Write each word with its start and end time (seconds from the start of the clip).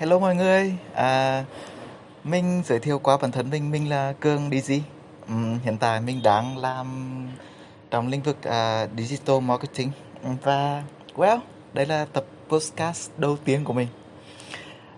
Hello 0.00 0.18
mọi 0.18 0.36
người, 0.36 0.74
à, 0.94 1.44
mình 2.24 2.62
giới 2.64 2.78
thiệu 2.78 2.98
qua 2.98 3.16
bản 3.16 3.32
thân 3.32 3.50
mình, 3.50 3.70
mình 3.70 3.90
là 3.90 4.12
Cường 4.20 4.50
DG. 4.50 4.72
um, 5.28 5.58
hiện 5.58 5.76
tại 5.76 6.00
mình 6.00 6.22
đang 6.22 6.58
làm 6.58 6.86
trong 7.90 8.08
lĩnh 8.08 8.22
vực 8.22 8.36
uh, 8.48 8.90
digital 8.96 9.40
marketing 9.40 9.90
và 10.42 10.82
well, 11.16 11.38
đây 11.72 11.86
là 11.86 12.06
tập 12.12 12.24
podcast 12.48 13.10
đầu 13.16 13.36
tiên 13.44 13.64
của 13.64 13.72
mình. 13.72 13.88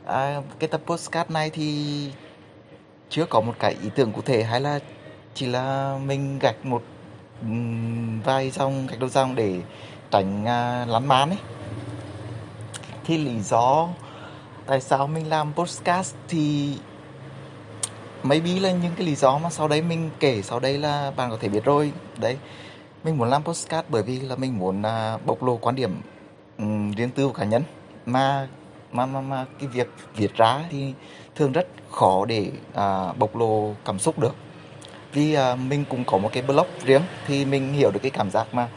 À, 0.07 0.43
cái 0.59 0.69
tập 0.69 0.81
podcast 0.87 1.31
này 1.31 1.51
thì 1.51 2.11
chưa 3.11 3.27
có 3.27 3.41
một 3.41 3.55
cái 3.59 3.77
ý 3.83 3.89
tưởng 3.95 4.13
cụ 4.13 4.23
thể 4.23 4.43
hay 4.43 4.61
là 4.61 4.79
chỉ 5.35 5.47
là 5.47 5.99
mình 6.07 6.39
gạch 6.39 6.65
một 6.65 6.83
vài 8.25 8.51
dòng 8.51 8.87
gạch 8.87 9.01
đầu 9.01 9.09
dòng 9.09 9.35
để 9.35 9.61
tránh 10.11 10.43
uh, 10.43 10.89
lắn 10.89 11.07
man 11.07 11.29
ấy. 11.29 11.39
Thì 13.05 13.19
lý 13.19 13.41
do 13.41 13.89
tại 14.67 14.81
sao 14.81 15.07
mình 15.07 15.29
làm 15.29 15.53
podcast 15.53 16.15
thì 16.29 16.75
maybe 18.23 18.51
là 18.61 18.71
những 18.71 18.93
cái 18.97 19.07
lý 19.07 19.15
do 19.15 19.39
mà 19.39 19.51
sau 19.51 19.69
đấy 19.69 19.83
mình 19.83 20.11
kể 20.21 20.43
sau 20.43 20.61
đây 20.61 20.79
là 20.79 21.11
bạn 21.17 21.31
có 21.31 21.37
thể 21.41 21.49
biết 21.49 21.65
rồi. 21.65 21.93
Đấy 22.19 22.37
mình 23.05 23.19
muốn 23.19 23.29
làm 23.29 23.43
podcast 23.43 23.87
bởi 23.89 24.03
vì 24.03 24.21
là 24.21 24.37
mình 24.37 24.59
muốn 24.59 24.83
uh, 24.83 25.27
bộc 25.27 25.43
lộ 25.43 25.57
quan 25.57 25.75
điểm 25.75 26.01
um, 26.59 26.93
riêng 26.93 27.11
tư 27.11 27.27
của 27.27 27.33
cá 27.33 27.45
nhân. 27.45 27.63
Mà 28.07 28.49
mà 28.93 29.07
mà 29.07 29.21
mà 29.21 29.47
cái 29.59 29.69
việc 29.69 29.89
viết 30.17 30.35
ra 30.35 30.61
thì 30.71 30.93
thường 31.35 31.53
rất 31.53 31.67
khó 31.91 32.25
để 32.25 32.51
uh, 32.71 33.19
bộc 33.19 33.37
lộ 33.37 33.75
cảm 33.85 33.99
xúc 33.99 34.19
được. 34.19 34.35
Vì 35.13 35.37
uh, 35.37 35.59
mình 35.59 35.85
cũng 35.91 36.05
có 36.05 36.19
một 36.19 36.31
cái 36.33 36.43
blog 36.43 36.67
riêng 36.85 37.03
thì 37.27 37.45
mình 37.45 37.73
hiểu 37.73 37.91
được 37.91 38.01
cái 38.03 38.11
cảm 38.11 38.31
giác 38.31 38.47
mà 38.55 38.69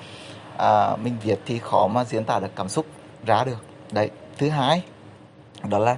uh, 0.55 0.99
mình 0.99 1.17
viết 1.23 1.39
thì 1.45 1.59
khó 1.59 1.87
mà 1.87 2.03
diễn 2.03 2.23
tả 2.23 2.39
được 2.39 2.55
cảm 2.55 2.69
xúc 2.69 2.85
ra 3.25 3.43
được. 3.43 3.65
Đấy 3.91 4.09
thứ 4.37 4.49
hai 4.49 4.83
đó 5.69 5.79
là 5.79 5.97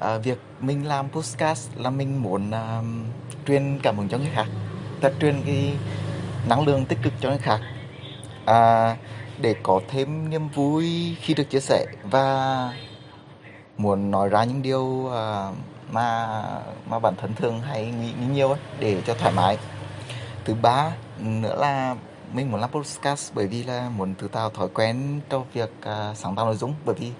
à, 0.00 0.18
việc 0.18 0.38
mình 0.60 0.86
làm 0.86 1.08
podcast 1.08 1.70
là 1.76 1.90
mình 1.90 2.22
muốn 2.22 2.50
à, 2.50 2.82
truyền 3.46 3.78
cảm 3.82 3.96
hứng 3.96 4.08
cho 4.08 4.18
người 4.18 4.30
khác 4.34 4.46
ta 5.02 5.10
truyền 5.20 5.42
cái 5.46 5.74
năng 6.48 6.66
lượng 6.66 6.84
tích 6.84 6.98
cực 7.02 7.12
cho 7.20 7.28
người 7.28 7.38
khác. 7.38 7.60
À, 8.44 8.96
để 9.38 9.54
có 9.62 9.80
thêm 9.88 10.30
niềm 10.30 10.48
vui 10.48 11.16
khi 11.20 11.34
được 11.34 11.50
chia 11.50 11.60
sẻ 11.60 11.86
và 12.10 12.72
muốn 13.78 14.10
nói 14.10 14.28
ra 14.28 14.44
những 14.44 14.62
điều 14.62 15.10
à, 15.14 15.50
mà 15.90 16.38
mà 16.86 16.98
bản 16.98 17.14
thân 17.16 17.34
thường 17.34 17.60
hay 17.60 17.84
nghĩ, 17.84 18.12
nghĩ 18.20 18.26
nhiều 18.32 18.48
ấy, 18.48 18.58
để 18.78 19.02
cho 19.06 19.14
thoải 19.14 19.32
mái. 19.36 19.58
Thứ 20.44 20.54
ba 20.54 20.92
nữa 21.18 21.56
là 21.58 21.96
mình 22.32 22.50
muốn 22.50 22.60
làm 22.60 22.70
podcast 22.70 23.34
bởi 23.34 23.46
vì 23.46 23.62
là 23.62 23.90
muốn 23.96 24.14
tự 24.14 24.28
tạo 24.28 24.50
thói 24.50 24.68
quen 24.74 25.20
cho 25.30 25.42
việc 25.52 25.70
à, 25.80 26.14
sáng 26.14 26.36
tạo 26.36 26.46
nội 26.46 26.56
dung. 26.56 26.74
Bởi 26.84 26.94
vì 26.98 27.12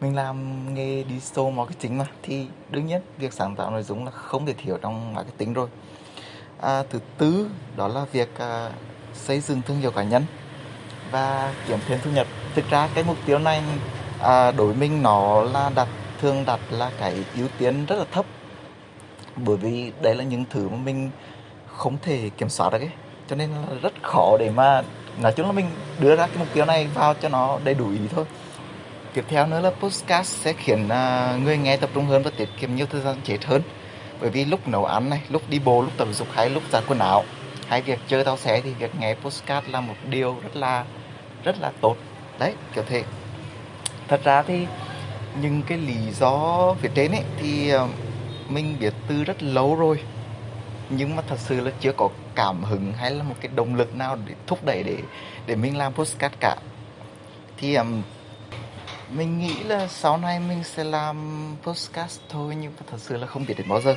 mình 0.00 0.16
làm 0.16 0.74
nghề 0.74 1.04
digital 1.08 1.52
marketing 1.54 1.98
mà. 1.98 2.06
Thì 2.22 2.46
đương 2.70 2.86
nhiên 2.86 3.00
việc 3.18 3.32
sáng 3.32 3.56
tạo 3.56 3.70
nội 3.70 3.82
dung 3.82 4.04
là 4.04 4.10
không 4.10 4.46
thể 4.46 4.52
thiếu 4.52 4.78
trong 4.82 5.14
marketing 5.14 5.52
rồi. 5.52 5.68
À, 6.60 6.82
thứ 6.90 7.00
tư 7.18 7.50
đó 7.76 7.88
là 7.88 8.04
việc 8.12 8.38
à, 8.38 8.70
xây 9.14 9.40
dựng 9.40 9.62
thương 9.62 9.80
hiệu 9.80 9.90
cá 9.90 10.02
nhân 10.02 10.24
và 11.10 11.54
kiếm 11.68 11.78
thêm 11.86 11.98
thu 12.04 12.10
nhập. 12.10 12.26
Thực 12.54 12.70
ra 12.70 12.88
cái 12.94 13.04
mục 13.04 13.16
tiêu 13.26 13.38
này 13.38 13.62
à, 14.20 14.50
đối 14.50 14.66
với 14.66 14.76
mình 14.76 15.02
nó 15.02 15.42
là 15.42 15.70
đặt 15.74 15.88
thường 16.20 16.44
đặt 16.46 16.60
là 16.70 16.90
cái 16.98 17.24
ưu 17.36 17.48
tiên 17.58 17.86
rất 17.86 17.96
là 17.96 18.04
thấp. 18.12 18.26
Bởi 19.36 19.56
vì 19.56 19.92
đấy 20.02 20.14
là 20.14 20.24
những 20.24 20.44
thứ 20.50 20.68
mà 20.68 20.76
mình 20.76 21.10
không 21.66 21.96
thể 22.02 22.30
kiểm 22.36 22.48
soát 22.48 22.72
được 22.72 22.78
ấy. 22.78 22.90
Cho 23.28 23.36
nên 23.36 23.50
là 23.50 23.74
rất 23.82 23.92
khó 24.02 24.36
để 24.38 24.50
mà 24.50 24.82
nói 25.20 25.32
chung 25.36 25.46
là 25.46 25.52
mình 25.52 25.66
đưa 25.98 26.16
ra 26.16 26.26
cái 26.26 26.36
mục 26.38 26.48
tiêu 26.52 26.64
này 26.64 26.88
vào 26.94 27.14
cho 27.14 27.28
nó 27.28 27.58
đầy 27.64 27.74
đủ 27.74 27.90
ý 27.90 27.98
thôi 28.14 28.24
tiếp 29.14 29.24
theo 29.28 29.46
nữa 29.46 29.60
là 29.60 29.70
podcast 29.70 30.38
sẽ 30.38 30.52
khiến 30.52 30.88
à, 30.88 31.36
người 31.44 31.58
nghe 31.58 31.76
tập 31.76 31.90
trung 31.94 32.06
hơn 32.06 32.22
và 32.22 32.30
tiết 32.36 32.48
kiệm 32.60 32.74
nhiều 32.74 32.86
thời 32.86 33.00
gian 33.00 33.16
chết 33.24 33.44
hơn. 33.44 33.62
Bởi 34.20 34.30
vì 34.30 34.44
lúc 34.44 34.68
nấu 34.68 34.84
ăn 34.84 35.10
này 35.10 35.20
lúc 35.28 35.42
đi 35.48 35.58
bộ 35.58 35.82
lúc 35.82 35.92
tập 35.96 36.08
dục 36.12 36.28
hay 36.32 36.50
lúc 36.50 36.62
giặt 36.72 36.84
quần 36.88 36.98
áo 36.98 37.24
hay 37.68 37.82
việc 37.82 37.98
chơi 38.08 38.24
tàu 38.24 38.36
xe 38.36 38.60
thì 38.60 38.70
việc 38.70 38.94
nghe 38.94 39.14
podcast 39.14 39.68
là 39.68 39.80
một 39.80 39.94
điều 40.08 40.36
rất 40.42 40.56
là 40.56 40.84
rất 41.44 41.60
là 41.60 41.72
tốt. 41.80 41.96
Đấy 42.38 42.54
kiểu 42.74 42.84
thế. 42.88 43.04
Thật 44.08 44.20
ra 44.24 44.42
thì 44.42 44.66
những 45.40 45.62
cái 45.62 45.78
lý 45.78 46.12
do 46.20 46.74
phía 46.74 46.90
trên 46.94 47.12
ấy 47.12 47.22
thì 47.40 47.70
à, 47.70 47.86
mình 48.48 48.76
biết 48.80 48.94
từ 49.08 49.24
rất 49.24 49.42
lâu 49.42 49.74
rồi. 49.74 50.00
Nhưng 50.90 51.16
mà 51.16 51.22
thật 51.28 51.38
sự 51.38 51.60
là 51.60 51.70
chưa 51.80 51.92
có 51.92 52.08
cảm 52.34 52.64
hứng 52.64 52.92
hay 52.92 53.10
là 53.10 53.22
một 53.22 53.34
cái 53.40 53.50
động 53.54 53.74
lực 53.74 53.94
nào 53.94 54.18
để 54.26 54.34
thúc 54.46 54.64
đẩy 54.64 54.82
để 54.82 54.96
để 55.46 55.56
mình 55.56 55.76
làm 55.76 55.92
podcast 55.92 56.32
cả. 56.40 56.56
Thì 57.56 57.74
um, 57.74 58.02
mình 59.12 59.38
nghĩ 59.38 59.62
là 59.62 59.88
sau 59.88 60.16
này 60.16 60.40
mình 60.40 60.64
sẽ 60.64 60.84
làm 60.84 61.16
podcast 61.62 62.20
thôi 62.28 62.54
nhưng 62.60 62.72
mà 62.76 62.82
thật 62.90 62.98
sự 63.00 63.16
là 63.16 63.26
không 63.26 63.46
biết 63.46 63.54
đến 63.58 63.68
bao 63.68 63.80
giờ. 63.80 63.94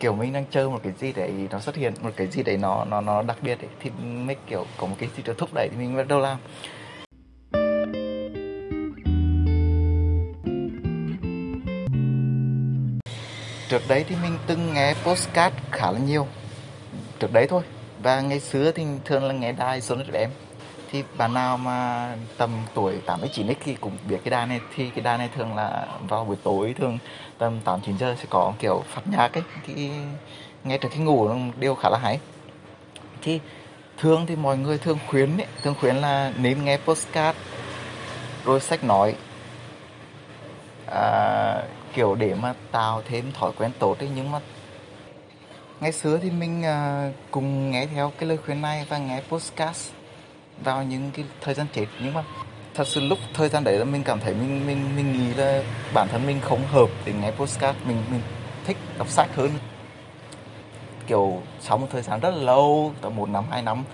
Kiểu 0.00 0.14
mình 0.14 0.32
đang 0.32 0.44
chơi 0.50 0.68
một 0.68 0.80
cái 0.82 0.92
gì 1.00 1.12
đấy 1.12 1.32
nó 1.50 1.60
xuất 1.60 1.76
hiện 1.76 1.94
một 2.02 2.10
cái 2.16 2.26
gì 2.26 2.42
đấy 2.42 2.56
nó 2.56 2.84
nó 2.84 3.00
nó 3.00 3.22
đặc 3.22 3.36
biệt 3.42 3.60
ấy, 3.60 3.68
thì 3.80 3.90
mới 3.90 4.36
kiểu 4.46 4.66
có 4.76 4.86
một 4.86 4.96
cái 4.98 5.08
gì 5.16 5.22
đó 5.22 5.32
thúc 5.38 5.50
đẩy 5.54 5.68
thì 5.70 5.76
mình 5.76 5.96
bắt 5.96 6.08
đầu 6.08 6.20
làm. 6.20 6.38
Trước 13.68 13.82
đấy 13.88 14.04
thì 14.08 14.16
mình 14.22 14.38
từng 14.46 14.74
nghe 14.74 14.94
postcard 15.04 15.56
khá 15.70 15.90
là 15.90 15.98
nhiều. 15.98 16.26
Trước 17.18 17.32
đấy 17.32 17.46
thôi. 17.50 17.62
Và 18.02 18.20
ngày 18.20 18.40
xưa 18.40 18.72
thì 18.72 18.84
thường 19.04 19.24
là 19.24 19.34
nghe 19.34 19.52
đài 19.52 19.80
Son 19.80 20.02
FM 20.12 20.28
thì 20.90 21.04
bạn 21.16 21.34
nào 21.34 21.56
mà 21.56 22.08
tầm 22.36 22.50
tuổi 22.74 22.98
89 23.06 23.46
ấy 23.46 23.56
thì 23.64 23.74
cũng 23.74 23.98
biết 24.08 24.18
cái 24.24 24.30
đài 24.30 24.46
này. 24.46 24.60
Thì 24.74 24.90
cái 24.90 25.04
đài 25.04 25.18
này 25.18 25.28
thường 25.36 25.56
là 25.56 25.86
vào 26.08 26.24
buổi 26.24 26.36
tối 26.42 26.74
thường 26.78 26.98
tầm 27.38 27.60
8 27.60 27.80
9 27.80 27.98
giờ 27.98 28.16
sẽ 28.18 28.26
có 28.30 28.52
kiểu 28.58 28.84
phát 28.88 29.02
nhạc 29.06 29.32
ấy. 29.32 29.42
Thì 29.66 29.90
nghe 30.64 30.78
trước 30.78 30.88
khi 30.92 31.00
ngủ 31.00 31.30
đều 31.58 31.74
khá 31.74 31.88
là 31.88 31.98
hay. 31.98 32.20
Thì 33.22 33.40
thường 33.98 34.26
thì 34.26 34.36
mọi 34.36 34.58
người 34.58 34.78
thường 34.78 34.98
khuyến 35.06 35.36
ấy, 35.36 35.46
thường 35.62 35.74
khuyến 35.80 35.96
là 35.96 36.32
nên 36.38 36.64
nghe 36.64 36.76
postcard 36.76 37.38
rồi 38.44 38.60
sách 38.60 38.84
nói. 38.84 39.14
À, 40.92 41.62
kiểu 41.94 42.14
để 42.14 42.34
mà 42.34 42.54
tạo 42.70 43.02
thêm 43.08 43.32
thói 43.32 43.52
quen 43.58 43.70
tốt 43.78 43.98
ấy. 43.98 44.08
Nhưng 44.14 44.30
mà 44.30 44.40
ngày 45.80 45.92
xưa 45.92 46.18
thì 46.22 46.30
mình 46.30 46.62
à, 46.64 47.10
cùng 47.30 47.70
nghe 47.70 47.86
theo 47.86 48.12
cái 48.18 48.28
lời 48.28 48.38
khuyên 48.46 48.62
này 48.62 48.86
và 48.88 48.98
nghe 48.98 49.20
podcast 49.28 49.92
vào 50.64 50.82
những 50.82 51.10
cái 51.10 51.24
thời 51.40 51.54
gian 51.54 51.66
chết. 51.72 51.86
Nhưng 52.00 52.14
mà 52.14 52.22
thật 52.74 52.86
sự 52.86 53.00
lúc 53.00 53.18
thời 53.34 53.48
gian 53.48 53.64
đấy 53.64 53.78
là 53.78 53.84
mình 53.84 54.02
cảm 54.04 54.20
thấy 54.20 54.34
mình 54.34 54.66
mình 54.66 54.96
mình 54.96 55.12
nghĩ 55.12 55.34
là 55.34 55.62
bản 55.94 56.08
thân 56.08 56.26
mình 56.26 56.40
không 56.40 56.66
hợp 56.66 56.88
để 57.04 57.12
nghe 57.12 57.30
postcard. 57.30 57.78
Mình 57.86 58.02
mình 58.10 58.20
thích 58.64 58.76
đọc 58.98 59.08
sách 59.08 59.28
hơn. 59.34 59.50
Kiểu 61.06 61.42
sau 61.60 61.78
một 61.78 61.86
thời 61.90 62.02
gian 62.02 62.20
rất 62.20 62.30
là 62.30 62.42
lâu, 62.42 62.92
tầm 63.00 63.16
một 63.16 63.28
năm, 63.28 63.44
hai 63.50 63.62
năm, 63.62 63.84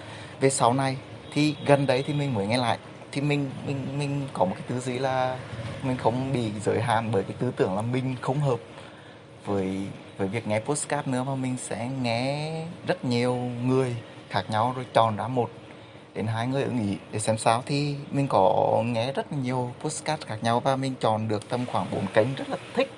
về 0.41 0.51
sau 0.51 0.73
này 0.73 0.97
thì 1.33 1.55
gần 1.67 1.87
đấy 1.87 2.05
thì 2.07 2.15
mình 2.15 2.35
mới 2.35 2.47
nghe 2.47 2.57
lại. 2.57 2.79
Thì 3.13 3.21
mình 3.21 3.51
mình 3.67 3.99
mình 3.99 4.29
có 4.33 4.45
một 4.45 4.53
cái 4.55 4.65
tư 4.69 4.81
duy 4.81 4.99
là 4.99 5.39
mình 5.83 5.97
không 5.97 6.33
bị 6.33 6.51
giới 6.65 6.81
hạn 6.81 7.13
bởi 7.13 7.23
cái 7.23 7.37
tư 7.39 7.53
tưởng 7.57 7.77
là 7.77 7.83
mình 7.83 8.17
không 8.21 8.41
hợp 8.41 8.59
với 9.47 9.87
với 10.19 10.29
việc 10.29 10.47
nghe 10.47 10.61
postcard 10.61 11.09
nữa, 11.09 11.25
mà 11.25 11.35
mình 11.35 11.57
sẽ 11.57 11.89
nghe 12.03 12.53
rất 12.87 13.05
nhiều 13.05 13.35
người 13.65 13.97
khác 14.31 14.45
nhau 14.51 14.73
rồi 14.77 14.87
chọn 14.95 15.17
ra 15.17 15.29
một 15.29 15.51
đến 16.15 16.27
hai 16.27 16.47
người 16.47 16.63
ứng 16.63 16.89
ý 16.89 16.97
để 17.13 17.19
xem 17.19 17.39
sao. 17.39 17.63
Thì 17.67 17.97
mình 18.11 18.27
có 18.29 18.83
nghe 18.87 19.13
rất 19.13 19.33
nhiều 19.33 19.73
postcard 19.81 20.23
khác 20.27 20.39
nhau 20.43 20.61
và 20.61 20.77
mình 20.77 20.95
chọn 21.01 21.29
được 21.29 21.49
tầm 21.49 21.67
khoảng 21.73 21.87
4 21.91 22.07
kênh 22.15 22.35
rất 22.35 22.49
là 22.49 22.57
thích 22.75 22.91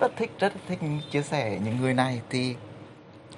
rất 0.00 0.16
thích 0.16 0.30
rất 0.38 0.52
thích 0.68 0.78
chia 1.10 1.22
sẻ 1.22 1.58
những 1.64 1.80
người 1.80 1.94
này. 1.94 2.20
Thì 2.30 2.54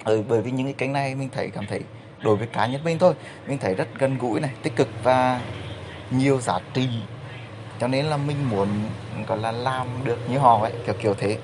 ừ, 0.03 0.23
bởi 0.27 0.41
vì 0.41 0.51
những 0.51 0.65
cái 0.65 0.73
kênh 0.73 0.93
này 0.93 1.15
mình 1.15 1.29
thấy 1.31 1.49
cảm 1.49 1.65
thấy 1.65 1.81
đối 2.21 2.35
với 2.35 2.47
cá 2.47 2.67
nhân 2.67 2.83
mình 2.83 2.99
thôi 2.99 3.13
mình 3.47 3.57
thấy 3.57 3.73
rất 3.73 3.87
gần 3.99 4.17
gũi 4.17 4.39
này 4.39 4.51
tích 4.63 4.75
cực 4.75 4.87
và 5.03 5.41
nhiều 6.11 6.41
giá 6.41 6.59
trị. 6.73 6.87
Cho 7.79 7.87
nên 7.87 8.05
là 8.05 8.17
mình 8.17 8.49
muốn 8.49 8.67
gọi 9.27 9.37
là 9.37 9.51
làm 9.51 9.87
được 10.03 10.17
như 10.29 10.37
họ 10.37 10.61
ấy 10.61 10.71
kiểu 10.85 10.95
kiểu 11.01 11.13
thế. 11.13 11.37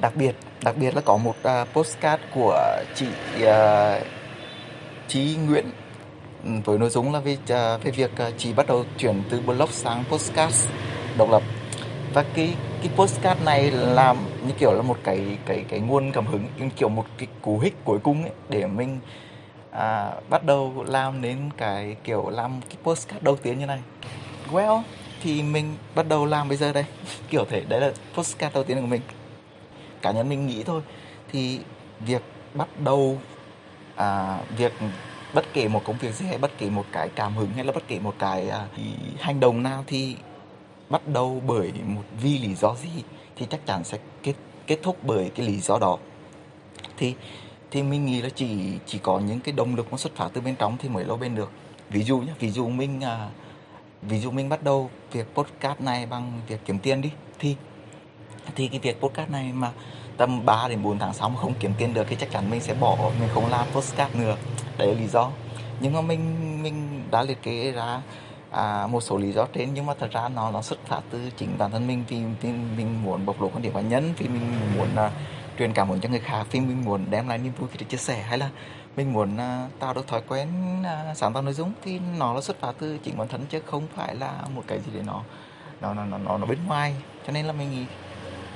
Đặc 0.00 0.12
biệt 0.16 0.34
đặc 0.64 0.76
biệt 0.76 0.94
là 0.94 1.00
có 1.00 1.16
một 1.16 1.34
uh, 1.48 1.68
postcard 1.72 2.22
của 2.34 2.76
chị 2.94 3.06
uh, 3.36 4.06
chí 5.10 5.36
Nguyễn. 5.48 5.64
Ừ, 6.44 6.50
với 6.64 6.78
nội 6.78 6.90
dung 6.90 7.12
là 7.12 7.20
về 7.20 7.36
à, 7.48 7.76
về 7.76 7.90
việc 7.90 8.10
à, 8.16 8.30
chị 8.38 8.52
bắt 8.52 8.66
đầu 8.66 8.84
chuyển 8.98 9.22
từ 9.30 9.40
blog 9.40 9.70
sang 9.70 10.04
postcard 10.10 10.68
độc 11.18 11.30
lập. 11.30 11.42
Và 12.14 12.24
cái 12.34 12.54
cái 12.80 12.90
postcard 12.96 13.44
này 13.44 13.70
làm 13.70 14.16
như 14.46 14.52
kiểu 14.58 14.72
là 14.72 14.82
một 14.82 14.98
cái 15.04 15.38
cái 15.46 15.64
cái 15.68 15.80
nguồn 15.80 16.12
cảm 16.12 16.26
hứng 16.26 16.44
như 16.58 16.68
kiểu 16.76 16.88
một 16.88 17.04
cái 17.18 17.28
cú 17.42 17.58
hích 17.58 17.74
cuối 17.84 17.98
cùng 18.02 18.22
ấy 18.22 18.32
để 18.48 18.66
mình 18.66 18.98
à, 19.70 20.10
bắt 20.30 20.44
đầu 20.44 20.84
làm 20.88 21.22
đến 21.22 21.38
cái 21.56 21.96
kiểu 22.04 22.28
làm 22.30 22.60
cái 22.68 22.76
postcard 22.82 23.24
đầu 23.24 23.36
tiên 23.36 23.58
như 23.58 23.66
này. 23.66 23.80
Well 24.52 24.82
thì 25.22 25.42
mình 25.42 25.74
bắt 25.94 26.08
đầu 26.08 26.26
làm 26.26 26.48
bây 26.48 26.56
giờ 26.56 26.72
đây. 26.72 26.84
Kiểu 27.30 27.44
thể 27.44 27.62
đấy 27.68 27.80
là 27.80 27.92
postcard 28.14 28.54
đầu 28.54 28.64
tiên 28.64 28.80
của 28.80 28.86
mình. 28.86 29.00
Cá 30.02 30.10
nhân 30.10 30.28
mình 30.28 30.46
nghĩ 30.46 30.62
thôi. 30.62 30.82
Thì 31.32 31.60
việc 32.00 32.22
bắt 32.54 32.68
đầu 32.84 33.18
à, 33.96 34.38
việc 34.56 34.72
bất 35.34 35.44
kể 35.52 35.68
một 35.68 35.82
công 35.84 35.98
việc 35.98 36.14
gì 36.14 36.26
hay 36.26 36.38
bất 36.38 36.58
kể 36.58 36.70
một 36.70 36.84
cái 36.92 37.08
cảm 37.08 37.36
hứng 37.36 37.50
hay 37.52 37.64
là 37.64 37.72
bất 37.72 37.88
kể 37.88 37.98
một 37.98 38.14
cái 38.18 38.48
à, 38.48 38.66
hành 39.20 39.40
động 39.40 39.62
nào 39.62 39.84
thì 39.86 40.16
bắt 40.88 41.08
đầu 41.08 41.42
bởi 41.46 41.72
một 41.86 42.02
vì 42.22 42.38
lý 42.38 42.54
do 42.54 42.74
gì 42.74 43.02
thì 43.36 43.46
chắc 43.50 43.66
chắn 43.66 43.84
sẽ 43.84 43.98
kết 44.22 44.34
kết 44.66 44.78
thúc 44.82 44.96
bởi 45.02 45.30
cái 45.34 45.46
lý 45.46 45.60
do 45.60 45.78
đó. 45.78 45.98
Thì 46.96 47.14
thì 47.70 47.82
mình 47.82 48.06
nghĩ 48.06 48.22
là 48.22 48.28
chỉ 48.34 48.48
chỉ 48.86 48.98
có 48.98 49.18
những 49.18 49.40
cái 49.40 49.52
động 49.52 49.76
lực 49.76 49.90
nó 49.90 49.96
xuất 49.96 50.16
phát 50.16 50.28
từ 50.32 50.40
bên 50.40 50.54
trong 50.58 50.76
thì 50.78 50.88
mới 50.88 51.04
lâu 51.04 51.16
bên 51.16 51.34
được. 51.34 51.50
Ví 51.90 52.02
dụ 52.02 52.18
nhé 52.18 52.32
ví 52.38 52.50
dụ 52.50 52.68
mình 52.68 53.00
à, 53.04 53.28
ví 54.02 54.20
dụ 54.20 54.30
mình 54.30 54.48
bắt 54.48 54.62
đầu 54.62 54.90
việc 55.12 55.26
podcast 55.34 55.80
này 55.80 56.06
bằng 56.06 56.40
việc 56.48 56.60
kiếm 56.64 56.78
tiền 56.78 57.00
đi 57.00 57.10
thì 57.38 57.56
thì 58.54 58.68
cái 58.68 58.80
việc 58.80 59.00
podcast 59.00 59.30
này 59.30 59.52
mà 59.52 59.72
tầm 60.20 60.46
3 60.46 60.68
đến 60.68 60.82
4 60.82 60.98
tháng 60.98 61.14
sau 61.14 61.28
mà 61.28 61.40
không 61.40 61.54
kiếm 61.60 61.72
tiền 61.78 61.94
được 61.94 62.06
thì 62.08 62.16
chắc 62.16 62.30
chắn 62.30 62.50
mình 62.50 62.60
sẽ 62.60 62.74
bỏ 62.74 62.96
mình 63.20 63.28
không 63.34 63.50
làm 63.50 63.66
postcard 63.72 64.14
nữa. 64.14 64.36
Đấy 64.78 64.88
là 64.88 65.00
lý 65.00 65.06
do. 65.06 65.30
Nhưng 65.80 65.92
mà 65.92 66.00
mình 66.00 66.62
mình 66.62 67.04
đã 67.10 67.22
liệt 67.22 67.42
kê 67.42 67.72
ra 67.72 68.00
à, 68.50 68.86
một 68.86 69.00
số 69.00 69.18
lý 69.18 69.32
do 69.32 69.46
trên 69.52 69.74
nhưng 69.74 69.86
mà 69.86 69.94
thật 70.00 70.10
ra 70.10 70.28
nó 70.28 70.50
nó 70.50 70.62
xuất 70.62 70.78
phát 70.86 71.00
từ 71.10 71.30
chính 71.36 71.58
bản 71.58 71.70
thân 71.70 71.86
mình. 71.86 72.04
Vì, 72.08 72.22
vì 72.40 72.52
mình 72.52 73.02
muốn 73.04 73.26
bộc 73.26 73.42
lộ 73.42 73.48
quan 73.48 73.62
điểm 73.62 73.72
cá 73.74 73.80
nhân 73.80 74.12
vì 74.18 74.28
mình 74.28 74.60
muốn 74.76 74.88
à, 74.96 75.10
truyền 75.58 75.72
cảm 75.72 75.90
hứng 75.90 76.00
cho 76.00 76.08
người 76.08 76.20
khác 76.20 76.46
vì 76.50 76.60
mình 76.60 76.84
muốn 76.84 77.06
đem 77.10 77.28
lại 77.28 77.38
niềm 77.38 77.52
vui 77.58 77.68
khi 77.72 77.78
được 77.78 77.86
chia 77.88 77.96
sẻ. 77.96 78.22
Hay 78.22 78.38
là 78.38 78.50
mình 78.96 79.12
muốn 79.12 79.36
à, 79.36 79.68
tạo 79.78 79.94
được 79.94 80.08
thói 80.08 80.22
quen 80.28 80.48
à, 80.84 81.14
sáng 81.14 81.32
tạo 81.32 81.42
nội 81.42 81.54
dung 81.54 81.72
thì 81.82 82.00
nó 82.18 82.34
là 82.34 82.40
xuất 82.40 82.60
phát 82.60 82.72
từ 82.78 82.98
chính 82.98 83.18
bản 83.18 83.28
thân 83.28 83.46
chứ 83.48 83.60
không 83.66 83.86
phải 83.96 84.14
là 84.14 84.32
một 84.54 84.62
cái 84.66 84.78
gì 84.78 84.92
để 84.94 85.02
nó 85.06 85.22
nó 85.80 85.94
nó 85.94 86.04
nó 86.04 86.38
nó 86.38 86.46
bên 86.46 86.58
ngoài. 86.66 86.94
Cho 87.26 87.32
nên 87.32 87.46
là 87.46 87.52
mình 87.52 87.70
nghĩ 87.70 87.84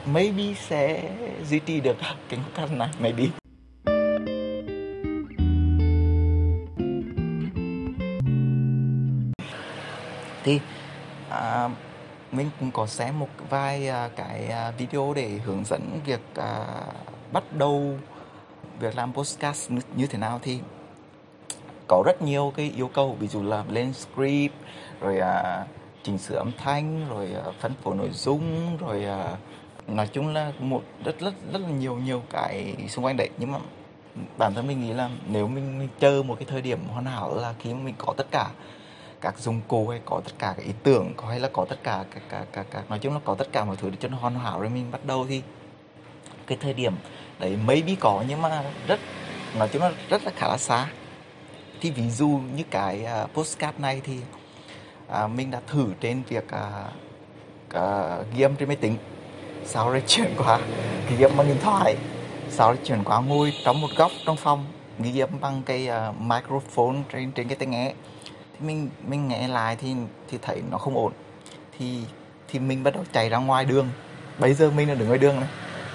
maybe 0.06 0.54
sẽ 0.54 1.10
duy 1.44 1.58
trì 1.58 1.80
được. 1.80 1.96
Cái 2.28 2.40
podcast 2.40 2.72
này 2.72 2.88
maybe. 3.00 3.24
Thì 10.44 10.60
à, 11.30 11.68
mình 12.32 12.50
cũng 12.60 12.70
có 12.70 12.86
xem 12.86 13.18
một 13.18 13.28
vài 13.50 13.88
à, 13.88 14.08
cái 14.16 14.48
à, 14.48 14.70
video 14.78 15.12
để 15.16 15.28
hướng 15.28 15.64
dẫn 15.64 16.00
việc 16.06 16.20
à, 16.34 16.66
bắt 17.32 17.44
đầu 17.52 17.98
việc 18.80 18.96
làm 18.96 19.12
podcast 19.12 19.70
như 19.96 20.06
thế 20.06 20.18
nào. 20.18 20.40
Thì 20.42 20.58
có 21.88 22.02
rất 22.06 22.22
nhiều 22.22 22.52
cái 22.56 22.72
yêu 22.76 22.90
cầu 22.94 23.16
ví 23.20 23.28
dụ 23.28 23.42
là 23.42 23.64
lên 23.70 23.92
script 23.92 24.54
rồi 25.00 25.18
à, 25.18 25.66
chỉnh 26.02 26.18
sửa 26.18 26.36
âm 26.36 26.50
thanh 26.58 27.08
rồi 27.08 27.28
à, 27.44 27.52
phân 27.60 27.72
phối 27.82 27.96
nội 27.96 28.10
dung 28.12 28.76
rồi 28.76 29.04
à, 29.04 29.36
nói 29.86 30.08
chung 30.12 30.28
là 30.28 30.52
một 30.58 30.82
rất 31.04 31.20
rất 31.20 31.34
rất 31.52 31.60
là 31.62 31.68
nhiều 31.68 31.96
nhiều 31.96 32.22
cái 32.30 32.76
xung 32.88 33.04
quanh 33.04 33.16
đấy. 33.16 33.28
Nhưng 33.38 33.52
mà 33.52 33.58
bản 34.38 34.54
thân 34.54 34.66
mình 34.66 34.80
nghĩ 34.80 34.92
là 34.92 35.10
nếu 35.26 35.48
mình, 35.48 35.78
mình 35.78 35.88
chờ 36.00 36.22
một 36.22 36.34
cái 36.38 36.46
thời 36.50 36.62
điểm 36.62 36.78
hoàn 36.88 37.04
hảo 37.04 37.34
là 37.34 37.54
khi 37.58 37.74
mà 37.74 37.80
mình 37.80 37.94
có 37.98 38.14
tất 38.16 38.26
cả 38.30 38.50
các 39.20 39.38
dụng 39.38 39.60
cụ 39.68 39.88
hay 39.88 40.00
có 40.04 40.20
tất 40.24 40.32
cả 40.38 40.54
các 40.56 40.64
ý 40.66 40.72
tưởng 40.82 41.12
hay 41.28 41.40
là 41.40 41.48
có 41.52 41.66
tất 41.68 41.82
cả 41.82 42.04
các, 42.14 42.22
các, 42.28 42.46
các, 42.52 42.66
các 42.70 42.90
nói 42.90 42.98
chung 42.98 43.14
là 43.14 43.20
có 43.24 43.34
tất 43.34 43.48
cả 43.52 43.64
mọi 43.64 43.76
thứ 43.76 43.90
để 43.90 43.96
cho 44.00 44.08
nó 44.08 44.16
hoàn 44.16 44.34
hảo 44.34 44.60
rồi 44.60 44.70
mình 44.70 44.90
bắt 44.90 45.00
đầu 45.06 45.26
thì 45.28 45.42
cái 46.46 46.58
thời 46.60 46.74
điểm 46.74 46.94
đấy 47.40 47.58
maybe 47.66 47.94
có 48.00 48.24
nhưng 48.28 48.42
mà 48.42 48.64
rất 48.86 49.00
nói 49.58 49.68
chung 49.68 49.82
là 49.82 49.92
rất 50.08 50.24
là 50.24 50.32
khá 50.36 50.48
là 50.48 50.56
xa. 50.58 50.88
Thì 51.80 51.90
ví 51.90 52.10
dụ 52.10 52.40
như 52.56 52.62
cái 52.70 53.06
uh, 53.24 53.34
postcard 53.34 53.78
này 53.78 54.00
thì 54.04 54.18
uh, 55.24 55.30
mình 55.30 55.50
đã 55.50 55.60
thử 55.66 55.92
trên 56.00 56.22
việc 56.28 56.44
uh, 56.44 56.92
uh, 57.76 58.26
ghi 58.34 58.42
âm 58.42 58.56
trên 58.56 58.68
máy 58.68 58.76
tính 58.76 58.96
sau 59.64 59.90
rồi 59.90 60.02
chuyển 60.06 60.34
qua 60.38 60.60
ghi 61.10 61.24
âm 61.24 61.36
bằng 61.36 61.46
điện 61.46 61.58
thoại? 61.62 61.96
Sau 62.50 62.68
rồi 62.68 62.78
chuyển 62.84 63.04
qua 63.04 63.20
ngồi 63.20 63.52
trong 63.64 63.80
một 63.80 63.88
góc 63.96 64.10
trong 64.26 64.36
phòng 64.36 64.64
ghi 64.98 65.18
âm 65.18 65.30
bằng 65.40 65.62
cái 65.66 65.88
uh, 65.88 66.20
microphone 66.20 66.96
trên 67.12 67.32
trên 67.32 67.48
cái 67.48 67.56
tai 67.56 67.66
nghe. 67.66 67.94
Thì 68.24 68.66
mình 68.66 68.90
mình 69.06 69.28
nghe 69.28 69.48
lại 69.48 69.76
thì 69.76 69.94
thì 70.28 70.38
thấy 70.42 70.62
nó 70.70 70.78
không 70.78 70.96
ổn. 70.96 71.12
Thì 71.78 72.00
thì 72.48 72.58
mình 72.58 72.82
bắt 72.82 72.94
đầu 72.94 73.04
chạy 73.12 73.28
ra 73.28 73.38
ngoài 73.38 73.64
đường. 73.64 73.88
Bây 74.38 74.54
giờ 74.54 74.70
mình 74.70 74.88
là 74.88 74.94
đứng 74.94 75.08
ngoài 75.08 75.18
đường 75.18 75.40
này. 75.40 75.48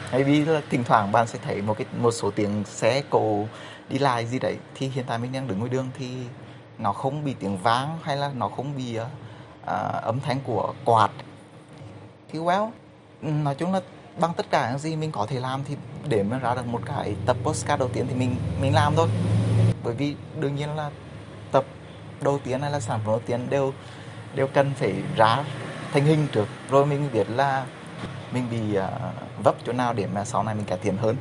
Hay 0.10 0.24
vì 0.24 0.46
là 0.46 0.62
thỉnh 0.70 0.84
thoảng 0.84 1.12
bạn 1.12 1.28
sẽ 1.28 1.40
thấy 1.46 1.62
một 1.62 1.78
cái 1.78 1.88
một 2.02 2.12
số 2.12 2.32
tiếng 2.32 2.64
xe 2.66 3.02
cộ 3.10 3.46
đi 3.90 3.98
lại 3.98 4.26
gì 4.26 4.40
đấy 4.40 4.58
thì 4.76 4.88
hiện 4.88 5.06
tại 5.08 5.18
mình 5.18 5.32
đang 5.32 5.48
đứng 5.48 5.60
ngoài 5.60 5.70
đường 5.70 5.88
thì 5.98 6.10
nó 6.78 6.94
không 6.94 7.24
bị 7.24 7.36
tiếng 7.40 7.58
vang 7.58 7.98
hay 8.04 8.18
là 8.18 8.32
nó 8.36 8.48
không 8.48 8.78
bị 8.78 9.00
uh, 9.00 9.04
uh, 9.64 10.04
âm 10.04 10.20
thanh 10.20 10.40
của 10.44 10.74
quạt. 10.86 11.12
Thì 12.32 12.40
well 12.40 12.70
nói 13.22 13.56
chung 13.56 13.74
là 13.74 13.82
bằng 14.20 14.34
tất 14.38 14.46
cả 14.50 14.70
những 14.70 14.80
gì 14.80 14.96
mình 14.96 15.12
có 15.12 15.26
thể 15.26 15.40
làm 15.40 15.62
thì 15.68 15.76
để 16.08 16.24
mà 16.24 16.40
ra 16.40 16.56
được 16.56 16.68
một 16.68 16.82
cái 16.86 17.16
tập 17.26 17.38
postcard 17.44 17.80
đầu 17.80 17.90
tiên 17.94 18.06
thì 18.10 18.16
mình 18.16 18.36
mình 18.62 18.74
làm 18.74 18.96
thôi. 18.96 19.08
Bởi 19.84 19.94
vì 19.94 20.16
đương 20.40 20.56
nhiên 20.56 20.76
là 20.76 20.90
tập 21.52 21.66
đầu 22.22 22.40
tiên 22.44 22.62
hay 22.62 22.72
là 22.72 22.80
sản 22.80 23.00
phẩm 23.00 23.08
đầu 23.08 23.22
tiên 23.26 23.48
đều 23.50 23.74
đều 24.36 24.48
cần 24.48 24.72
phải 24.76 24.94
ra 25.16 25.44
thành 25.94 26.06
hình 26.06 26.28
trước. 26.32 26.46
Rồi 26.70 26.86
mình 26.86 27.10
biết 27.14 27.30
là 27.30 27.66
mình 28.32 28.48
bị 28.52 28.78
uh, 28.78 28.84
vấp 29.44 29.56
chỗ 29.66 29.74
nào 29.74 29.94
để 29.94 30.08
mà 30.14 30.26
sau 30.26 30.44
này 30.44 30.56
mình 30.56 30.66
cải 30.66 30.78
thiện 30.78 30.98
hơn. 30.98 31.16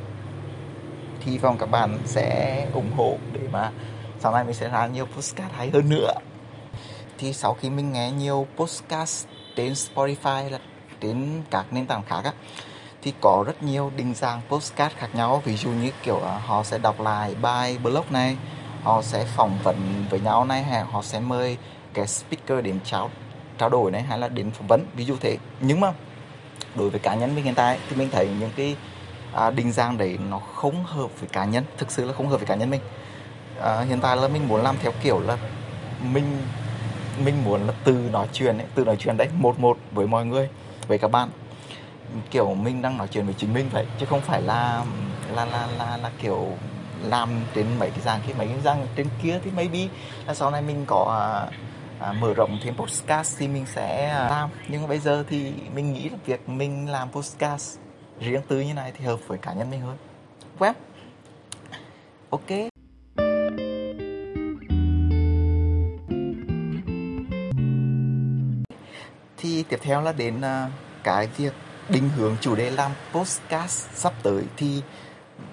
Thì 1.25 1.37
vọng 1.37 1.57
các 1.57 1.65
bạn 1.65 1.97
sẽ 2.05 2.67
ủng 2.73 2.91
hộ 2.97 3.17
để 3.33 3.41
mà 3.51 3.71
sau 4.19 4.31
này 4.31 4.43
mình 4.43 4.53
sẽ 4.53 4.69
ra 4.69 4.87
nhiều 4.87 5.05
postcard 5.05 5.53
hay 5.53 5.69
hơn 5.69 5.89
nữa. 5.89 6.13
Thì 7.17 7.33
sau 7.33 7.53
khi 7.53 7.69
mình 7.69 7.91
nghe 7.91 8.11
nhiều 8.11 8.47
postcard 8.55 9.25
trên 9.55 9.73
Spotify 9.73 10.49
là 10.49 10.59
trên 11.01 11.41
các 11.51 11.65
nền 11.71 11.85
tảng 11.85 12.03
khác 12.03 12.21
á 12.23 12.31
thì 13.01 13.13
có 13.21 13.43
rất 13.47 13.63
nhiều 13.63 13.91
định 13.95 14.13
dạng 14.13 14.41
postcard 14.49 14.95
khác 14.95 15.09
nhau. 15.13 15.41
Ví 15.45 15.57
dụ 15.57 15.69
như 15.69 15.91
kiểu 16.03 16.19
à, 16.25 16.39
họ 16.45 16.63
sẽ 16.63 16.77
đọc 16.77 17.01
lại 17.01 17.35
bài 17.41 17.77
blog 17.83 18.05
này 18.09 18.37
họ 18.83 19.01
sẽ 19.01 19.25
phỏng 19.25 19.57
vấn 19.63 20.05
với 20.09 20.19
nhau 20.19 20.45
này 20.45 20.63
hay 20.63 20.81
họ 20.81 21.01
sẽ 21.01 21.19
mời 21.19 21.57
cái 21.93 22.07
speaker 22.07 22.63
đến 22.63 22.79
trao 22.83 23.09
trao 23.57 23.69
đổi 23.69 23.91
này 23.91 24.01
hay 24.01 24.19
là 24.19 24.27
đến 24.27 24.51
phỏng 24.51 24.67
vấn 24.67 24.85
ví 24.95 25.05
dụ 25.05 25.15
thế. 25.19 25.37
Nhưng 25.59 25.79
mà 25.79 25.91
đối 26.75 26.89
với 26.89 26.99
cá 26.99 27.15
nhân 27.15 27.35
mình 27.35 27.43
hiện 27.45 27.55
tại 27.55 27.79
thì 27.89 27.95
mình 27.95 28.09
thấy 28.11 28.29
những 28.39 28.51
cái 28.55 28.75
à, 29.33 29.49
định 29.51 29.71
dạng 29.71 29.97
đấy 29.97 30.17
nó 30.29 30.39
không 30.39 30.83
hợp 30.83 31.07
với 31.19 31.29
cá 31.29 31.45
nhân 31.45 31.63
thực 31.77 31.91
sự 31.91 32.05
là 32.05 32.13
không 32.13 32.27
hợp 32.27 32.37
với 32.37 32.45
cá 32.45 32.55
nhân 32.55 32.69
mình. 32.69 32.81
À, 33.61 33.81
hiện 33.81 33.99
tại 34.01 34.17
là 34.17 34.27
mình 34.27 34.47
muốn 34.47 34.61
làm 34.61 34.75
theo 34.81 34.91
kiểu 35.03 35.19
là 35.19 35.37
mình 36.13 36.43
mình 37.25 37.43
muốn 37.43 37.67
là 37.67 37.73
từ 37.83 37.93
nói 38.11 38.27
chuyện 38.33 38.57
ấy, 38.57 38.67
từ 38.75 38.85
nói 38.85 38.95
chuyện 38.99 39.17
đấy 39.17 39.27
một 39.37 39.59
một 39.59 39.77
với 39.91 40.07
mọi 40.07 40.25
người 40.25 40.49
với 40.89 40.97
các 40.97 41.11
bạn. 41.11 41.29
Kiểu 42.31 42.53
mình 42.53 42.81
đang 42.81 42.97
nói 42.97 43.07
chuyện 43.07 43.25
với 43.25 43.35
chính 43.37 43.53
mình 43.53 43.69
vậy 43.71 43.85
chứ 43.99 44.05
không 44.05 44.21
phải 44.21 44.41
là 44.41 44.85
là 45.35 45.45
là 45.45 45.67
là, 45.77 45.97
là 45.97 46.11
kiểu 46.21 46.47
làm 47.03 47.29
trên 47.55 47.65
mấy 47.79 47.89
cái 47.89 47.99
dạng 47.99 48.21
khi 48.27 48.33
mấy 48.33 48.47
cái 48.47 48.57
dạng 48.63 48.87
trên 48.95 49.07
kia 49.21 49.39
thì 49.43 49.51
maybe 49.55 49.87
là 50.27 50.33
sau 50.33 50.51
này 50.51 50.61
mình 50.61 50.83
có 50.87 51.05
à, 51.19 51.57
à, 51.99 52.13
mở 52.13 52.33
rộng 52.33 52.57
thêm 52.63 52.75
podcast 52.75 53.37
thì 53.39 53.47
mình 53.47 53.65
sẽ 53.65 54.13
làm. 54.29 54.49
Nhưng 54.67 54.87
bây 54.87 54.99
giờ 54.99 55.23
thì 55.29 55.53
mình 55.75 55.93
nghĩ 55.93 56.09
là 56.09 56.17
việc 56.25 56.49
mình 56.49 56.89
làm 56.89 57.11
podcast 57.11 57.77
riêng 58.19 58.41
tư 58.47 58.61
như 58.61 58.73
này 58.73 58.91
thì 58.97 59.05
hợp 59.05 59.19
với 59.27 59.37
cá 59.37 59.53
nhân 59.53 59.71
mình 59.71 59.81
hơn. 59.81 59.97
Web. 60.59 60.73
Ok. 62.29 62.78
Tiếp 69.69 69.79
theo 69.81 70.01
là 70.01 70.11
đến 70.11 70.37
uh, 70.37 70.71
cái 71.03 71.27
việc 71.37 71.53
định 71.89 72.09
hướng 72.09 72.35
chủ 72.41 72.55
đề 72.55 72.69
làm 72.69 72.91
podcast 73.11 73.89
sắp 73.93 74.13
tới 74.23 74.43
thì 74.57 74.81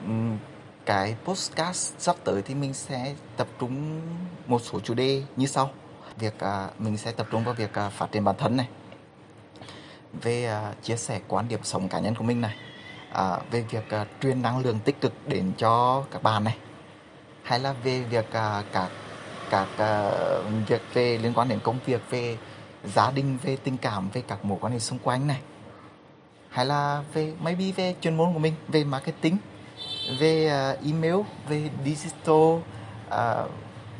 um, 0.07 0.39
cái 0.87 1.17
podcast 1.25 1.95
sắp 1.99 2.17
tới 2.25 2.43
thì 2.43 2.55
mình 2.55 2.75
sẽ 2.75 3.15
tập 3.37 3.47
trung 3.61 4.01
một 4.47 4.63
số 4.65 4.81
chủ 4.81 4.95
đề 4.95 5.23
như 5.37 5.47
sau. 5.47 5.71
Việc 6.17 6.35
uh, 6.37 6.81
mình 6.81 6.97
sẽ 6.97 7.13
tập 7.13 7.27
trung 7.31 7.45
vào 7.45 7.55
việc 7.55 7.71
uh, 7.87 7.93
phát 7.93 8.13
triển 8.13 8.25
bản 8.25 8.35
thân 8.39 8.57
này. 8.57 8.69
Về 10.23 10.53
uh, 10.71 10.83
chia 10.83 10.97
sẻ 10.97 11.21
quan 11.29 11.49
điểm 11.49 11.61
sống 11.63 11.89
cá 11.89 11.99
nhân 11.99 12.15
của 12.15 12.25
mình 12.25 12.41
này. 12.41 12.57
Uh, 13.11 13.51
về 13.51 13.65
việc 13.71 13.85
uh, 14.03 14.07
truyền 14.23 14.43
năng 14.43 14.59
lượng 14.59 14.79
tích 14.85 15.01
cực 15.01 15.13
đến 15.27 15.53
cho 15.59 16.05
các 16.11 16.23
bạn 16.23 16.45
này. 16.45 16.57
Hay 17.43 17.61
là 17.61 17.73
về 17.73 18.01
việc 18.01 18.27
uh, 18.29 18.65
các 18.73 18.89
các 19.51 19.69
uh, 19.75 20.69
việc 20.69 20.83
về 20.95 21.19
liên 21.19 21.33
quan 21.35 21.49
đến 21.49 21.61
công 21.63 21.79
việc 21.87 22.01
về 22.11 22.37
gia 22.95 23.11
đình 23.11 23.39
về 23.43 23.57
tình 23.65 23.77
cảm 23.77 24.11
về 24.11 24.23
các 24.29 24.45
mối 24.45 24.59
quan 24.61 24.73
hệ 24.73 24.79
xung 24.79 24.99
quanh 24.99 25.27
này. 25.27 25.41
Hay 26.51 26.67
là 26.67 27.03
về 27.15 27.33
maybe 27.41 27.65
về 27.77 27.95
chuyên 28.01 28.17
môn 28.17 28.33
của 28.33 28.39
mình 28.39 28.55
về 28.69 28.85
marketing 28.85 29.37
về 30.19 30.47
uh, 30.47 30.51
ờ, 30.51 30.77
email 30.85 31.17
về 31.49 31.71
digital 31.85 32.61
ờ, 33.09 33.45
uh, 33.45 33.51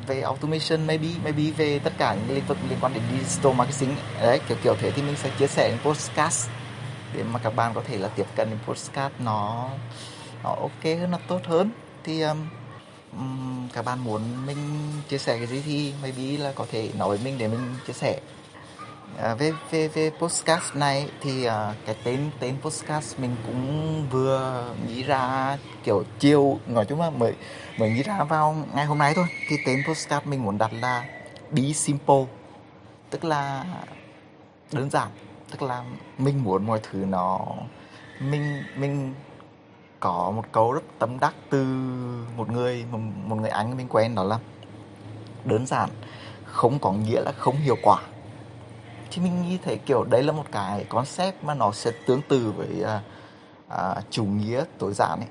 về 0.07 0.21
automation 0.21 0.87
maybe 0.87 1.07
maybe 1.23 1.43
về 1.57 1.79
tất 1.79 1.93
cả 1.97 2.15
những 2.15 2.35
lĩnh 2.35 2.45
vực 2.45 2.57
liên 2.69 2.77
quan 2.81 2.93
đến 2.93 3.03
digital 3.19 3.53
marketing. 3.53 3.95
Đấy 4.21 4.39
kiểu 4.47 4.57
kiểu 4.63 4.75
thế 4.79 4.91
thì 4.91 5.01
mình 5.01 5.15
sẽ 5.15 5.31
chia 5.39 5.47
sẻ 5.47 5.69
những 5.69 5.93
podcast 5.93 6.49
để 7.13 7.23
mà 7.23 7.39
các 7.39 7.55
bạn 7.55 7.73
có 7.73 7.81
thể 7.87 7.97
là 7.97 8.07
tiếp 8.07 8.25
cận 8.35 8.49
những 8.49 8.59
podcast 8.65 9.13
nó 9.19 9.69
nó 10.43 10.49
ok 10.49 10.83
hơn 10.83 11.11
nó 11.11 11.17
tốt 11.27 11.41
hơn. 11.45 11.71
Thì 12.03 12.21
um, 12.21 12.37
um, 13.11 13.67
các 13.73 13.85
bạn 13.85 13.99
muốn 13.99 14.45
mình 14.45 14.57
chia 15.09 15.17
sẻ 15.17 15.37
cái 15.37 15.47
gì 15.47 15.61
thì 15.65 15.93
maybe 16.01 16.43
là 16.43 16.51
có 16.55 16.65
thể 16.71 16.89
nói 16.97 17.09
với 17.09 17.19
mình 17.23 17.37
để 17.37 17.47
mình 17.47 17.75
chia 17.87 17.93
sẻ. 17.93 18.19
À, 19.15 19.35
về 19.35 19.51
về 19.71 19.87
về 19.87 20.11
podcast 20.19 20.75
này 20.75 21.09
thì 21.21 21.47
uh, 21.47 21.51
cái 21.85 21.95
tên 22.03 22.29
tên 22.39 22.55
podcast 22.61 23.19
mình 23.19 23.35
cũng 23.45 24.05
vừa 24.11 24.65
nghĩ 24.87 25.03
ra 25.03 25.57
kiểu 25.83 26.03
chiều 26.19 26.59
nói 26.67 26.85
chung 26.85 27.01
là 27.01 27.09
mới 27.09 27.33
mới 27.79 27.89
nghĩ 27.89 28.03
ra 28.03 28.23
vào 28.23 28.55
ngày 28.75 28.85
hôm 28.85 28.97
nay 28.97 29.13
thôi. 29.15 29.25
Thì 29.49 29.57
tên 29.65 29.83
podcast 29.87 30.25
mình 30.25 30.43
muốn 30.43 30.57
đặt 30.57 30.71
là 30.73 31.05
be 31.51 31.73
simple. 31.73 32.25
Tức 33.09 33.23
là 33.25 33.65
đơn 34.71 34.89
giản 34.89 35.07
tức 35.51 35.61
là 35.61 35.83
mình 36.17 36.43
muốn 36.43 36.65
mọi 36.65 36.79
thứ 36.91 36.97
nó 36.97 37.39
mình 38.19 38.63
mình 38.75 39.13
có 39.99 40.31
một 40.35 40.43
câu 40.51 40.71
rất 40.71 40.83
tâm 40.99 41.19
đắc 41.19 41.33
từ 41.49 41.63
một 42.37 42.49
người 42.51 42.85
một, 42.91 42.99
một 43.25 43.35
người 43.35 43.49
anh 43.49 43.77
mình 43.77 43.87
quen 43.89 44.15
đó 44.15 44.23
là 44.23 44.39
đơn 45.45 45.65
giản 45.65 45.89
không 46.45 46.79
có 46.79 46.91
nghĩa 46.91 47.21
là 47.21 47.31
không 47.31 47.55
hiệu 47.55 47.77
quả 47.83 48.01
thì 49.17 49.23
mình 49.23 49.41
nghĩ 49.41 49.57
thấy 49.65 49.77
kiểu 49.77 50.03
đấy 50.03 50.23
là 50.23 50.31
một 50.31 50.45
cái 50.51 50.85
concept 50.89 51.43
mà 51.43 51.53
nó 51.53 51.71
sẽ 51.71 51.91
tương 52.07 52.21
tự 52.21 52.53
với 52.57 52.83
à, 52.83 53.01
à, 53.69 53.95
chủ 54.09 54.23
nghĩa 54.23 54.63
tối 54.79 54.93
giản 54.93 55.19
ấy. 55.19 55.29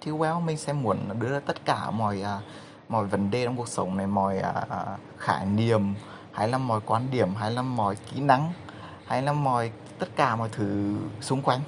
Thì 0.00 0.10
well 0.10 0.40
mình 0.40 0.56
sẽ 0.56 0.72
muốn 0.72 0.98
đưa 1.20 1.28
ra 1.28 1.40
tất 1.46 1.64
cả 1.64 1.90
mọi 1.90 2.22
à, 2.22 2.40
mọi 2.88 3.06
vấn 3.06 3.30
đề 3.30 3.44
trong 3.44 3.56
cuộc 3.56 3.68
sống 3.68 3.96
này 3.96 4.06
mọi 4.06 4.38
à, 4.38 4.52
à, 4.70 4.84
khái 5.18 5.46
niệm 5.46 5.94
hay 6.32 6.48
là 6.48 6.58
mọi 6.58 6.80
quan 6.86 7.10
điểm 7.10 7.34
hay 7.34 7.50
là 7.50 7.62
mọi 7.62 7.96
kỹ 7.96 8.20
năng 8.20 8.52
hay 9.06 9.22
là 9.22 9.32
mọi 9.32 9.72
tất 9.98 10.08
cả 10.16 10.36
mọi 10.36 10.48
thứ 10.52 10.96
xung 11.20 11.42
quanh 11.42 11.60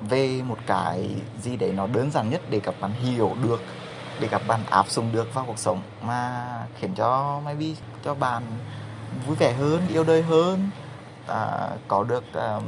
về 0.00 0.42
một 0.42 0.58
cái 0.66 1.16
gì 1.42 1.56
đấy 1.56 1.72
nó 1.76 1.86
đơn 1.86 2.10
giản 2.10 2.30
nhất 2.30 2.40
để 2.50 2.60
các 2.60 2.74
bạn 2.80 2.92
hiểu 2.92 3.32
được 3.42 3.60
để 4.20 4.28
các 4.28 4.42
bạn 4.46 4.60
áp 4.70 4.90
dụng 4.90 5.12
được 5.12 5.34
vào 5.34 5.44
cuộc 5.46 5.58
sống 5.58 5.80
mà 6.02 6.46
khiến 6.78 6.94
cho 6.94 7.40
maybe 7.44 7.66
cho 8.04 8.14
bạn 8.14 8.42
vui 9.26 9.36
vẻ 9.36 9.52
hơn 9.52 9.82
yêu 9.88 10.04
đời 10.04 10.22
hơn. 10.22 10.70
À, 11.28 11.68
có 11.88 12.04
được 12.04 12.24
um, 12.32 12.64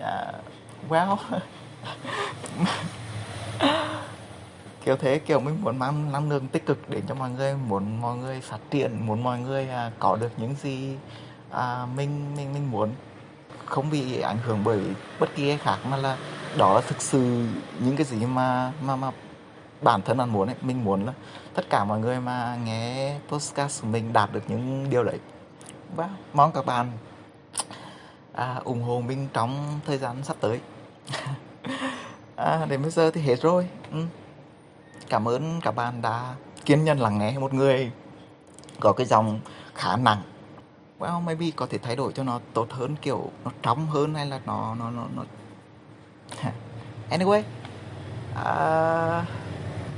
à, 0.00 0.32
wow. 0.88 1.16
Kiểu 4.84 4.96
thế 4.96 5.18
kiểu 5.18 5.40
mình 5.40 5.58
muốn 5.62 5.78
mang 5.78 6.12
năng 6.12 6.30
lượng 6.30 6.48
tích 6.48 6.66
cực 6.66 6.90
đến 6.90 7.04
cho 7.08 7.14
mọi 7.14 7.30
người 7.30 7.54
muốn 7.54 8.00
mọi 8.00 8.16
người 8.16 8.40
phát 8.40 8.58
triển 8.70 9.06
muốn 9.06 9.22
mọi 9.22 9.38
người 9.38 9.68
à, 9.68 9.90
có 9.98 10.16
được 10.16 10.30
những 10.36 10.54
gì 10.62 10.96
à, 11.50 11.86
mình 11.96 12.36
mình 12.36 12.52
mình 12.52 12.70
muốn. 12.70 12.90
Không 13.64 13.90
bị 13.90 14.20
ảnh 14.20 14.38
hưởng 14.44 14.64
bởi 14.64 14.80
bất 15.20 15.34
kỳ 15.34 15.48
ai 15.48 15.58
khác 15.58 15.78
mà 15.90 15.96
là 15.96 16.16
đó 16.56 16.74
là 16.74 16.80
thực 16.80 17.02
sự 17.02 17.46
những 17.80 17.96
cái 17.96 18.06
gì 18.06 18.26
mà 18.26 18.72
mà 18.82 18.96
mà 18.96 19.10
bản 19.82 20.02
thân 20.02 20.16
bạn 20.16 20.30
muốn 20.30 20.48
ấy 20.48 20.56
mình 20.60 20.84
muốn 20.84 21.06
là 21.06 21.12
tất 21.54 21.70
cả 21.70 21.84
mọi 21.84 22.00
người 22.00 22.20
mà 22.20 22.58
nghe 22.64 23.18
podcast 23.28 23.82
của 23.82 23.88
mình 23.88 24.12
đạt 24.12 24.32
được 24.32 24.42
những 24.48 24.90
điều 24.90 25.04
đấy. 25.04 25.18
Và 25.96 26.08
mong 26.32 26.52
các 26.52 26.66
bạn 26.66 26.92
à, 28.32 28.60
ủng 28.64 28.82
hộ 28.82 29.00
mình 29.00 29.28
trong 29.32 29.80
thời 29.86 29.98
gian 29.98 30.22
sắp 30.22 30.36
tới. 30.40 30.60
À, 32.36 32.66
đến 32.68 32.82
bây 32.82 32.90
giờ 32.90 33.10
thì 33.10 33.20
hết 33.20 33.42
rồi. 33.42 33.68
Ừ. 33.92 33.98
cảm 35.08 35.28
ơn 35.28 35.60
các 35.60 35.70
bạn 35.70 36.02
đã 36.02 36.34
kiên 36.64 36.84
nhẫn 36.84 36.98
lắng 36.98 37.18
nghe 37.18 37.38
một 37.38 37.54
người 37.54 37.90
có 38.80 38.92
cái 38.92 39.06
dòng 39.06 39.40
khá 39.74 39.96
nặng. 39.96 40.22
Well 40.98 41.20
maybe 41.20 41.46
có 41.56 41.66
thể 41.66 41.78
thay 41.78 41.96
đổi 41.96 42.12
cho 42.12 42.22
nó 42.22 42.40
tốt 42.54 42.66
hơn 42.70 42.96
kiểu 43.02 43.30
nó 43.44 43.50
trong 43.62 43.86
hơn 43.86 44.14
hay 44.14 44.26
là 44.26 44.40
nó 44.46 44.74
nó 44.74 44.90
nó, 44.90 45.06
nó... 45.16 45.24
anyway 47.10 47.42
uh, 48.32 49.45